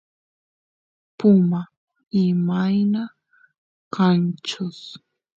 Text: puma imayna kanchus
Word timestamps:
puma 1.17 1.61
imayna 2.23 3.01
kanchus 3.95 4.79